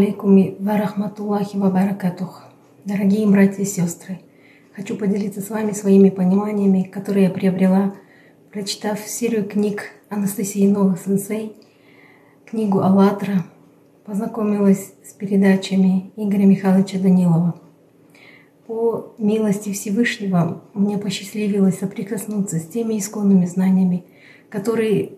алейкум 0.00 0.56
ва 0.60 0.78
рахматуллахи 0.78 1.58
ва 1.58 1.70
баракатух. 1.70 2.44
Дорогие 2.86 3.26
братья 3.26 3.62
и 3.62 3.66
сестры, 3.66 4.20
хочу 4.74 4.96
поделиться 4.96 5.42
с 5.42 5.50
вами 5.50 5.72
своими 5.72 6.08
пониманиями, 6.08 6.84
которые 6.84 7.24
я 7.24 7.30
приобрела, 7.30 7.94
прочитав 8.50 8.98
серию 9.00 9.46
книг 9.46 9.90
Анастасии 10.08 10.66
Новых 10.66 11.00
Сенсей, 11.00 11.54
книгу 12.46 12.80
«АЛЛАТРА», 12.80 13.44
познакомилась 14.06 14.94
с 15.04 15.12
передачами 15.12 16.12
Игоря 16.16 16.46
Михайловича 16.46 16.98
Данилова. 16.98 17.60
По 18.66 19.14
милости 19.18 19.74
Всевышнего 19.74 20.62
мне 20.72 20.96
посчастливилось 20.96 21.78
соприкоснуться 21.78 22.58
с 22.58 22.66
теми 22.66 22.98
исконными 22.98 23.44
знаниями, 23.44 24.06
которые 24.48 25.12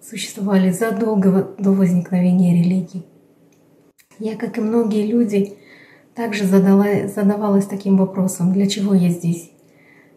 существовали 0.00 0.70
задолго 0.70 1.54
до 1.58 1.72
возникновения 1.72 2.54
религии. 2.54 3.04
Я, 4.18 4.36
как 4.36 4.58
и 4.58 4.60
многие 4.60 5.06
люди, 5.06 5.56
также 6.14 6.44
задала, 6.44 7.08
задавалась 7.08 7.66
таким 7.66 7.96
вопросом, 7.96 8.52
для 8.52 8.66
чего 8.68 8.94
я 8.94 9.08
здесь? 9.08 9.50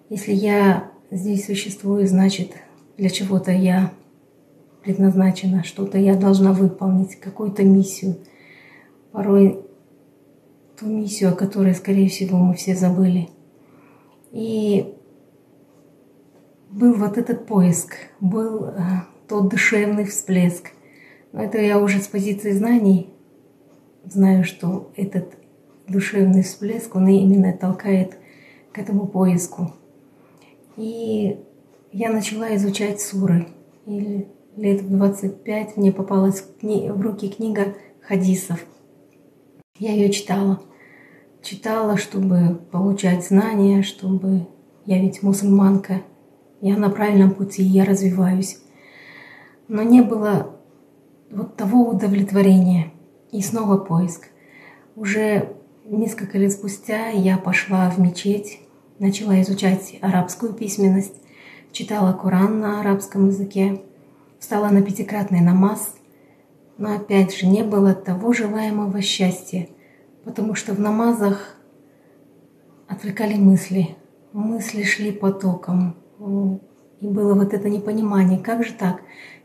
Если 0.10 0.32
я 0.32 0.92
здесь 1.10 1.46
существую, 1.46 2.08
значит, 2.08 2.52
для 2.98 3.10
чего-то 3.10 3.52
я 3.52 3.92
предназначена, 4.84 5.64
что-то 5.64 5.98
я 5.98 6.16
должна 6.16 6.54
выполнить, 6.54 7.20
какую-то 7.20 7.64
миссию. 7.64 8.18
Порой 9.12 9.60
ту 10.80 10.86
миссию, 10.86 11.32
о 11.32 11.36
которой, 11.36 11.74
скорее 11.74 12.08
всего, 12.08 12.38
мы 12.38 12.54
все 12.54 12.76
забыли. 12.76 13.30
И 14.32 14.94
был 16.70 16.94
вот 16.94 17.18
этот 17.18 17.48
поиск, 17.48 17.96
был 18.20 18.66
э, 18.66 18.74
тот 19.28 19.50
душевный 19.50 20.06
всплеск. 20.06 20.72
Но 21.32 21.44
это 21.44 21.58
я 21.60 21.80
уже 21.80 22.00
с 22.00 22.08
позиции 22.08 22.52
знаний 22.52 23.17
знаю, 24.10 24.44
что 24.44 24.92
этот 24.96 25.38
душевный 25.88 26.44
всплеск, 26.44 26.96
он 26.96 27.08
именно 27.08 27.54
толкает 27.54 28.18
к 28.72 28.78
этому 28.78 29.08
поиску. 29.08 29.74
И 30.76 31.40
я 31.92 32.12
начала 32.12 32.56
изучать 32.56 33.02
суры. 33.02 33.48
И 33.86 34.28
лет 34.56 34.82
в 34.82 34.90
25 34.90 35.78
мне 35.78 35.92
попалась 35.92 36.44
в 36.62 37.02
руки 37.02 37.30
книга 37.30 37.76
хадисов. 38.02 38.64
Я 39.80 39.94
ее 39.94 40.10
читала. 40.10 40.62
Читала, 41.42 41.98
чтобы 41.98 42.60
получать 42.72 43.26
знания, 43.26 43.84
чтобы... 43.84 44.48
Я 44.86 45.02
ведь 45.02 45.22
мусульманка, 45.22 46.02
я 46.62 46.78
на 46.78 46.90
правильном 46.90 47.32
пути, 47.32 47.62
я 47.62 47.84
развиваюсь. 47.84 48.58
Но 49.68 49.84
не 49.84 50.02
было 50.02 50.56
вот 51.30 51.58
того 51.58 51.90
удовлетворения. 51.90 52.94
И 53.32 53.42
снова 53.42 53.78
поиск. 53.78 54.30
Уже 54.96 55.54
несколько 55.86 56.38
лет 56.38 56.52
спустя 56.52 57.10
я 57.10 57.38
пошла 57.38 57.90
в 57.90 58.00
мечеть, 58.00 58.62
начала 59.00 59.42
изучать 59.42 59.98
арабскую 60.02 60.54
письменность, 60.54 61.16
читала 61.72 62.14
Коран 62.14 62.60
на 62.60 62.80
арабском 62.80 63.28
языке, 63.28 63.82
встала 64.40 64.70
на 64.70 64.82
пятикратный 64.82 65.42
намаз, 65.42 65.96
но 66.78 66.96
опять 66.96 67.36
же 67.36 67.48
не 67.48 67.64
было 67.64 67.94
того 67.94 68.34
желаемого 68.34 69.02
счастья, 69.02 69.68
потому 70.24 70.56
что 70.56 70.74
в 70.74 70.80
намазах 70.80 71.58
отвлекали 72.88 73.36
мысли, 73.36 73.96
мысли 74.34 74.84
шли 74.84 75.12
потоком, 75.12 75.96
и 77.00 77.08
было 77.08 77.36
вот 77.36 77.54
это 77.54 77.70
непонимание, 77.70 78.40
как 78.40 78.64
же 78.64 78.74
так? 78.74 79.02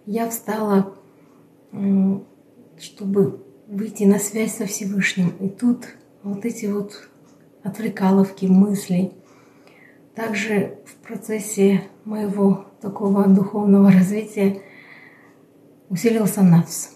Я 0.07 0.29
встала, 0.31 0.95
чтобы 2.79 3.45
выйти 3.73 4.05
на 4.05 4.19
связь 4.19 4.57
со 4.57 4.67
Всевышним. 4.67 5.31
И 5.41 5.49
тут 5.49 5.87
вот 6.23 6.45
эти 6.45 6.67
вот 6.67 7.09
отвлекаловки, 7.63 8.45
мысли. 8.45 9.13
Также 10.15 10.79
в 10.85 11.07
процессе 11.07 11.85
моего 12.05 12.67
такого 12.83 13.27
духовного 13.27 13.91
развития 13.91 14.61
усилился 15.89 16.43
нафс. 16.43 16.91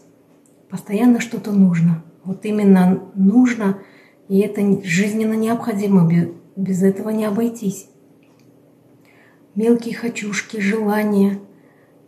Постоянно 0.68 1.20
что-то 1.20 1.50
нужно. 1.50 2.04
Вот 2.24 2.44
именно 2.44 3.10
нужно, 3.14 3.78
и 4.28 4.40
это 4.40 4.60
жизненно 4.84 5.34
необходимо, 5.34 6.10
без 6.56 6.82
этого 6.82 7.08
не 7.08 7.24
обойтись. 7.24 7.88
Мелкие 9.54 9.96
хочушки, 9.96 10.58
желания. 10.58 11.38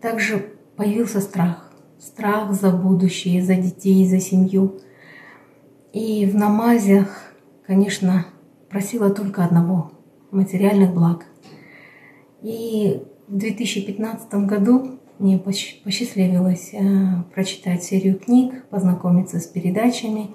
Также 0.02 0.52
появился 0.76 1.20
страх 1.20 1.67
страх 1.98 2.52
за 2.52 2.70
будущее, 2.70 3.42
за 3.42 3.54
детей, 3.54 4.06
за 4.06 4.20
семью. 4.20 4.80
И 5.92 6.26
в 6.26 6.34
намазях, 6.34 7.32
конечно, 7.66 8.26
просила 8.68 9.10
только 9.10 9.44
одного– 9.44 9.92
материальных 10.30 10.92
благ. 10.94 11.26
И 12.42 13.02
в 13.26 13.36
2015 13.36 14.34
году 14.46 14.98
мне 15.18 15.38
посчастливилось 15.38 16.70
э, 16.72 17.22
прочитать 17.34 17.82
серию 17.82 18.18
книг, 18.18 18.64
познакомиться 18.70 19.40
с 19.40 19.46
передачами 19.46 20.30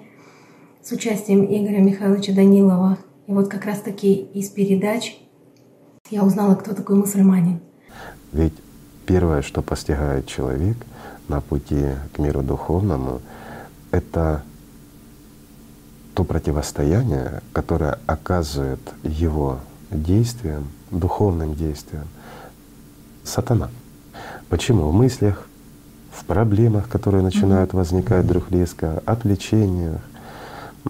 с 0.82 0.92
участием 0.92 1.44
Игоря 1.44 1.80
Михайловича 1.80 2.34
Данилова. 2.34 2.98
И 3.26 3.32
вот 3.32 3.48
как 3.48 3.64
раз-таки 3.64 4.12
из 4.12 4.50
передач 4.50 5.16
я 6.10 6.22
узнала, 6.24 6.54
кто 6.56 6.74
такой 6.74 6.96
мусульманин. 6.96 7.60
Ведь 8.32 8.52
первое, 9.06 9.42
что 9.42 9.62
постигает 9.62 10.26
человек— 10.26 10.76
на 11.28 11.40
пути 11.40 11.86
к 12.12 12.18
миру 12.18 12.42
духовному, 12.42 13.20
это 13.90 14.42
то 16.14 16.24
противостояние, 16.24 17.42
которое 17.52 17.98
оказывает 18.06 18.80
его 19.02 19.58
действием, 19.90 20.68
духовным 20.90 21.54
действием, 21.54 22.06
сатана. 23.24 23.70
Почему? 24.48 24.88
В 24.88 24.94
мыслях, 24.94 25.46
в 26.12 26.24
проблемах, 26.24 26.88
которые 26.88 27.22
начинают 27.22 27.72
возникать 27.72 28.24
вдруг 28.24 28.50
резко, 28.50 29.02
отвлечениях, 29.06 30.00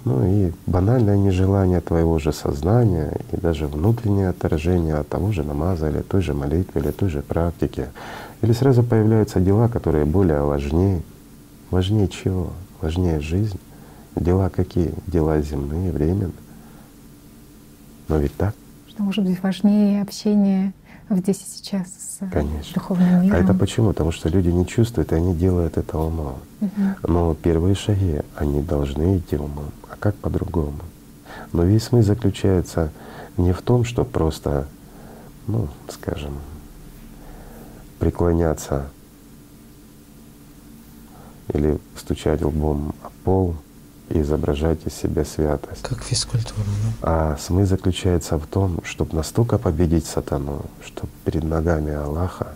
ну 0.05 0.27
и 0.27 0.53
банальное 0.67 1.17
нежелание 1.17 1.81
твоего 1.81 2.19
же 2.19 2.33
сознания 2.33 3.21
и 3.33 3.37
даже 3.37 3.69
внутреннее 3.69 4.31
отторжение 4.31 4.97
от 4.97 5.09
того 5.09 5.31
же 5.31 5.45
намаза 5.45 5.89
или 5.89 6.01
той 6.01 6.21
же 6.21 6.35
молитвы 6.35 6.81
или 6.81 6.91
той 6.91 7.09
же 7.09 7.23
практики. 7.23 7.87
Или 8.43 8.53
сразу 8.53 8.83
появляются 8.83 9.41
дела, 9.41 9.69
которые 9.69 10.05
более 10.05 10.43
важнее. 10.43 11.03
Важнее 11.71 12.09
чего? 12.09 12.51
Важнее 12.81 13.21
жизнь. 13.21 13.59
Дела 14.17 14.49
какие? 14.49 14.93
Дела 15.07 15.41
земные, 15.41 15.93
временные. 15.93 16.33
Но 18.09 18.19
ведь 18.19 18.37
так. 18.37 18.55
Что 18.89 19.03
может 19.03 19.25
быть 19.25 19.43
важнее 19.43 20.03
общение 20.03 20.73
здесь 21.19 21.39
и 21.39 21.59
сейчас 21.59 21.87
с 21.89 22.31
Конечно. 22.31 22.75
духовным 22.75 23.23
миром. 23.23 23.37
А 23.37 23.41
это 23.41 23.55
почему? 23.55 23.89
Потому 23.89 24.13
что 24.13 24.29
люди 24.29 24.49
не 24.49 24.67
чувствуют, 24.67 25.13
и 25.13 25.17
они 25.17 25.35
делают 25.35 25.77
это 25.77 25.99
умом. 25.99 26.39
Угу. 26.61 27.09
Но 27.09 27.35
первые 27.35 27.75
шаги, 27.75 28.21
они 28.37 28.63
должны 28.63 29.19
идти 29.19 29.37
умом. 29.37 29.71
А 29.91 29.97
как 29.99 30.15
по-другому? 30.17 30.81
Но 31.53 31.65
весь 31.65 31.85
смысл 31.85 32.09
заключается 32.09 32.93
не 33.37 33.53
в 33.53 33.63
том, 33.63 33.85
что 33.85 34.05
просто, 34.05 34.67
ну, 35.47 35.69
скажем, 35.89 36.35
преклоняться 37.99 38.87
или 41.53 41.79
стучать 41.97 42.43
лбом 42.43 42.95
о 43.03 43.11
пол 43.25 43.57
и 44.11 44.21
изображать 44.21 44.87
из 44.87 44.95
себя 44.95 45.25
святость. 45.25 45.83
Как 45.83 46.03
физкультура, 46.03 46.65
да? 47.03 47.33
А 47.33 47.37
смысл 47.37 47.71
заключается 47.71 48.39
в 48.39 48.47
том, 48.47 48.81
чтобы 48.85 49.17
настолько 49.17 49.59
победить 49.59 50.07
сатану, 50.07 50.67
чтобы 50.85 51.11
перед 51.25 51.45
ногами 51.45 51.93
Аллаха 51.93 52.55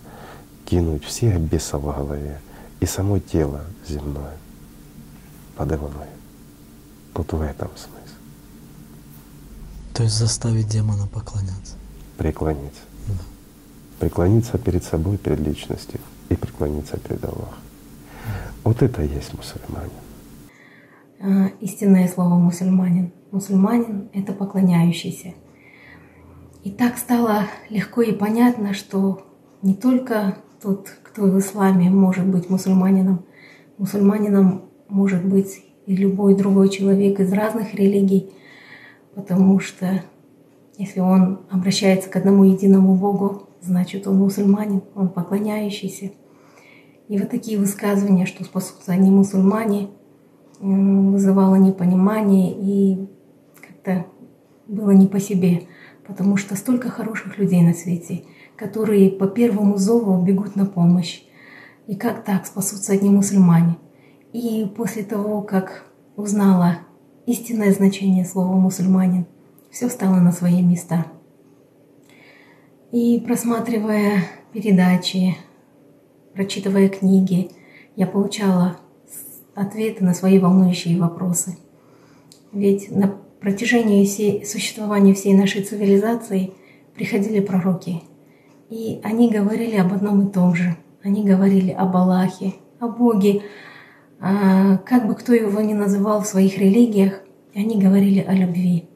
кинуть 0.65 1.05
всех 1.05 1.41
бесов 1.41 1.83
в 1.83 1.87
голове 1.87 2.41
и 2.81 2.87
само 2.87 3.19
тело 3.19 3.63
земное 3.87 4.37
подавное. 5.57 6.09
Вот 7.15 7.33
в 7.33 7.41
этом 7.41 7.71
смысл. 7.71 8.15
То 9.95 10.05
есть 10.05 10.17
заставить 10.17 10.69
демона 10.69 11.07
поклоняться? 11.07 11.75
Преклониться 12.17 12.83
преклониться 13.99 14.59
перед 14.59 14.85
собой, 14.85 15.17
перед 15.17 15.41
личностью 15.41 16.01
и 16.29 16.37
преклониться 16.37 16.97
перед 16.99 17.25
Аллахом. 17.25 17.59
Вот 18.65 18.83
это 18.83 19.03
и 19.03 19.09
есть 19.09 19.33
мусульманин. 19.35 19.91
А, 21.21 21.49
истинное 21.61 22.07
слово 22.07 22.35
мусульманин. 22.35 23.13
Мусульманин— 23.33 24.09
это 24.13 24.33
поклоняющийся. 24.33 25.35
И 26.63 26.71
так 26.71 26.97
стало 26.97 27.47
легко 27.71 28.03
и 28.03 28.13
понятно, 28.13 28.73
что 28.73 29.27
не 29.63 29.75
только 29.75 30.37
тот, 30.63 30.89
кто 31.03 31.23
в 31.23 31.39
исламе 31.39 31.91
может 31.91 32.27
быть 32.27 32.49
мусульманином, 32.49 33.25
мусульманином 33.79 34.67
может 34.89 35.25
быть 35.25 35.65
и 35.87 35.97
любой 35.97 36.37
другой 36.37 36.69
человек 36.69 37.19
из 37.19 37.33
разных 37.33 37.75
религий, 37.75 38.31
потому 39.15 39.59
что 39.59 40.03
если 40.77 41.01
он 41.01 41.41
обращается 41.51 42.09
к 42.09 42.17
одному 42.17 42.45
единому 42.45 42.95
Богу, 42.95 43.49
значит 43.61 44.07
он 44.07 44.19
мусульманин, 44.19 44.83
он 44.95 45.09
поклоняющийся. 45.09 46.13
И 47.09 47.19
вот 47.19 47.31
такие 47.31 47.59
высказывания, 47.59 48.27
что 48.27 48.45
спасутся 48.45 48.93
они 48.93 49.11
мусульмане, 49.11 49.89
вызывало 50.61 51.57
непонимание 51.57 52.53
и 52.53 53.09
как-то 53.61 54.07
было 54.67 54.91
не 54.91 55.07
по 55.07 55.21
себе, 55.21 55.65
потому 56.07 56.37
что 56.37 56.57
столько 56.57 56.91
хороших 56.91 57.39
людей 57.39 57.63
на 57.63 57.75
свете, 57.75 58.25
которые 58.57 59.11
по 59.11 59.27
первому 59.27 59.77
зову 59.77 60.23
бегут 60.23 60.57
на 60.57 60.67
помощь. 60.67 61.23
И 61.87 61.95
как 61.95 62.25
так 62.25 62.47
спасутся 62.47 62.93
одни 62.93 63.09
мусульмане? 63.09 63.79
И 64.33 64.71
после 64.77 65.05
того, 65.05 65.43
как 65.43 65.85
узнала 66.17 66.79
истинное 67.27 67.73
значение 67.73 68.25
слова 68.25 68.57
«мусульманин», 68.57 69.27
все 69.71 69.89
стало 69.89 70.17
на 70.17 70.33
свои 70.33 70.63
места. 70.63 71.07
И 72.91 73.21
просматривая 73.21 74.25
передачи, 74.53 75.37
прочитывая 76.35 76.89
книги, 76.89 77.51
я 77.97 78.07
получала 78.07 78.79
ответы 79.59 80.05
на 80.05 80.15
свои 80.15 80.39
волнующие 80.39 80.99
вопросы. 80.99 81.59
Ведь 82.53 82.91
на 82.91 83.15
протяжении 83.41 84.05
всей, 84.05 84.45
существования 84.45 85.15
всей 85.15 85.35
нашей 85.35 85.63
цивилизации 85.63 86.53
приходили 86.95 87.41
пророки, 87.41 88.03
и 88.71 89.01
они 89.03 89.31
говорили 89.31 89.77
об 89.77 89.93
одном 89.93 90.27
и 90.27 90.33
том 90.33 90.55
же. 90.55 90.77
Они 91.03 91.25
говорили 91.25 91.71
об 91.71 91.97
Аллахе, 91.97 92.55
о 92.81 92.89
Боге, 92.89 93.43
а, 94.21 94.79
как 94.79 95.07
бы 95.07 95.15
кто 95.15 95.33
его 95.33 95.61
ни 95.61 95.75
называл 95.75 96.23
в 96.23 96.27
своих 96.27 96.59
религиях, 96.59 97.23
они 97.55 97.79
говорили 97.79 98.21
о 98.21 98.33
любви, 98.35 98.89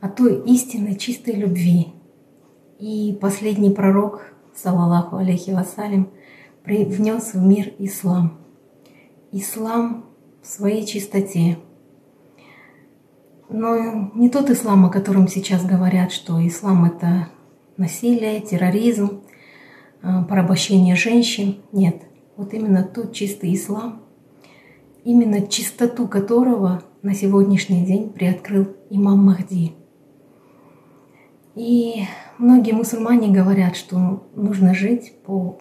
о 0.00 0.08
той 0.08 0.42
истинной 0.46 0.96
чистой 0.96 1.34
любви. 1.34 1.88
И 2.78 3.16
последний 3.20 3.70
пророк, 3.70 4.34
саллаллаху 4.54 5.16
алейхи 5.16 5.50
вассалям, 5.50 6.10
внес 6.64 7.34
в 7.34 7.42
мир 7.44 7.72
ислам. 7.78 8.43
Ислам 9.36 10.04
в 10.42 10.46
своей 10.46 10.86
чистоте. 10.86 11.58
Но 13.48 14.12
не 14.14 14.30
тот 14.30 14.48
ислам, 14.48 14.86
о 14.86 14.90
котором 14.90 15.26
сейчас 15.26 15.66
говорят, 15.66 16.12
что 16.12 16.38
ислам 16.46 16.84
это 16.84 17.30
насилие, 17.76 18.40
терроризм, 18.40 19.24
а, 20.02 20.22
порабощение 20.22 20.94
женщин. 20.94 21.56
Нет, 21.72 22.02
вот 22.36 22.54
именно 22.54 22.84
тот 22.84 23.12
чистый 23.12 23.52
ислам, 23.56 24.02
именно 25.02 25.44
чистоту 25.48 26.06
которого 26.06 26.84
на 27.02 27.12
сегодняшний 27.12 27.84
день 27.84 28.10
приоткрыл 28.10 28.68
имам 28.88 29.26
Махди. 29.26 29.72
И 31.56 32.04
многие 32.38 32.70
мусульмане 32.70 33.32
говорят, 33.32 33.74
что 33.74 34.28
нужно 34.36 34.74
жить 34.74 35.12
по, 35.26 35.58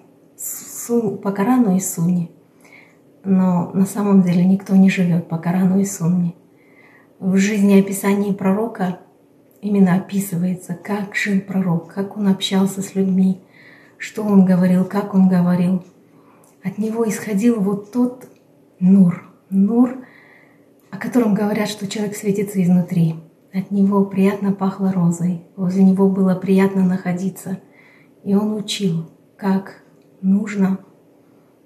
по 1.23 1.31
Корану 1.31 1.75
и 1.75 1.79
Сунне. 1.79 2.29
Но 3.23 3.71
на 3.73 3.85
самом 3.85 4.21
деле 4.21 4.43
никто 4.43 4.75
не 4.75 4.89
живет 4.89 5.29
по 5.29 5.37
Корану 5.37 5.79
и 5.79 5.85
Сунне. 5.85 6.35
В 7.19 7.37
жизнеописании 7.37 8.33
пророка 8.33 8.99
именно 9.61 9.95
описывается, 9.95 10.73
как 10.73 11.15
жил 11.15 11.39
пророк, 11.39 11.93
как 11.93 12.17
он 12.17 12.27
общался 12.27 12.81
с 12.81 12.95
людьми, 12.95 13.41
что 13.97 14.23
он 14.23 14.43
говорил, 14.43 14.83
как 14.83 15.13
он 15.13 15.29
говорил. 15.29 15.85
От 16.63 16.77
него 16.77 17.07
исходил 17.07 17.61
вот 17.61 17.93
тот 17.93 18.27
нур, 18.81 19.23
нур, 19.49 20.03
о 20.91 20.97
котором 20.97 21.33
говорят, 21.33 21.69
что 21.69 21.87
человек 21.87 22.17
светится 22.17 22.61
изнутри. 22.61 23.15
От 23.53 23.71
него 23.71 24.03
приятно 24.05 24.51
пахло 24.51 24.91
розой, 24.91 25.43
возле 25.55 25.83
него 25.83 26.09
было 26.09 26.35
приятно 26.35 26.83
находиться. 26.83 27.59
И 28.23 28.35
он 28.35 28.53
учил, 28.53 29.09
как 29.37 29.83
нужно 30.21 30.79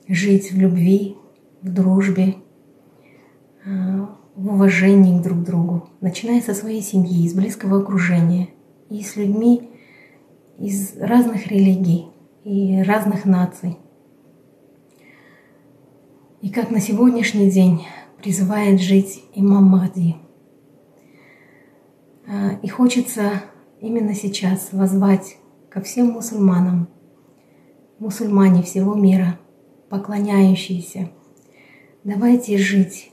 жить 0.08 0.52
в 0.52 0.60
любви, 0.60 1.18
в 1.62 1.74
дружбе, 1.74 2.36
а, 3.66 4.18
в 4.36 4.54
уважении 4.54 5.20
друг 5.22 5.40
к 5.40 5.46
другу, 5.46 5.90
начиная 6.02 6.42
со 6.42 6.54
своей 6.54 6.82
семьи, 6.82 7.26
из 7.26 7.34
близкого 7.34 7.80
окружения 7.80 8.50
и 8.90 9.02
с 9.02 9.16
людьми 9.16 9.70
из 10.58 10.98
разных 10.98 11.48
религий 11.48 12.08
и 12.44 12.82
разных 12.82 13.26
наций. 13.26 13.78
И 16.42 16.50
как 16.50 16.72
на 16.72 16.80
сегодняшний 16.80 17.50
день 17.50 17.86
призывает 18.18 18.82
жить 18.82 19.24
имам 19.36 19.66
Махди. 19.66 20.16
А, 22.28 22.54
и 22.62 22.68
хочется 22.68 23.44
именно 23.80 24.14
сейчас 24.14 24.70
возвать 24.72 25.38
ко 25.70 25.82
всем 25.82 26.08
мусульманам, 26.08 26.90
мусульмане 28.00 28.64
всего 28.64 28.96
мира, 28.96 29.40
поклоняющиеся. 29.90 31.10
Давайте 32.08 32.58
жить, 32.58 33.12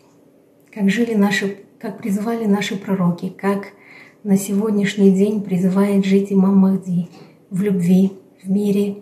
как 0.72 0.88
жили 0.88 1.14
наши, 1.14 1.56
как 1.80 1.98
призывали 1.98 2.44
наши 2.44 2.76
пророки, 2.76 3.28
как 3.28 3.72
на 4.22 4.36
сегодняшний 4.36 5.10
день 5.10 5.42
призывает 5.42 6.04
жить 6.04 6.32
имам 6.32 6.58
Махди 6.58 7.08
в 7.50 7.60
любви, 7.60 8.12
в 8.40 8.48
мире, 8.48 8.98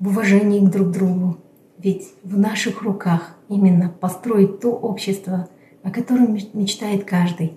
в 0.00 0.08
уважении 0.08 0.66
к 0.66 0.70
друг 0.70 0.92
другу. 0.92 1.36
Ведь 1.76 2.08
в 2.22 2.38
наших 2.38 2.80
руках 2.80 3.36
именно 3.50 3.90
построить 3.90 4.60
то 4.60 4.70
общество, 4.70 5.50
о 5.82 5.90
котором 5.90 6.32
мечтает 6.54 7.04
каждый. 7.04 7.52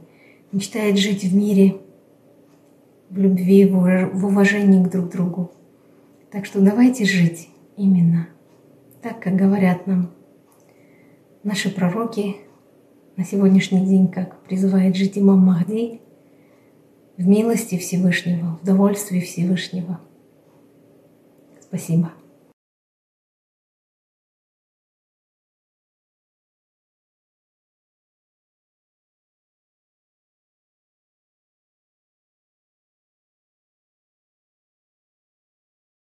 Мечтает 0.52 0.98
жить 0.98 1.24
в 1.24 1.34
мире, 1.34 1.78
в 3.10 3.18
любви, 3.18 3.66
в 3.66 4.26
уважении 4.26 4.84
к 4.84 4.92
друг 4.92 5.10
другу. 5.10 5.52
Так 6.32 6.46
что 6.46 6.60
давайте 6.60 7.06
жить 7.06 7.48
именно 7.78 8.28
так, 9.02 9.22
как 9.22 9.38
говорят 9.38 9.88
нам 9.88 10.10
наши 11.44 11.70
пророки 11.70 12.38
на 13.16 13.26
сегодняшний 13.26 13.86
день, 13.86 14.08
как 14.08 14.42
призывает 14.44 14.96
жить 14.96 15.18
имам 15.18 15.40
Махди, 15.40 16.02
в 17.18 17.28
милости 17.28 17.78
Всевышнего, 17.78 18.58
в 18.62 18.66
довольстве 18.66 19.20
Всевышнего. 19.22 20.00
Спасибо. 21.62 22.12